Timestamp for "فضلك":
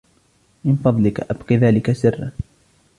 0.75-1.19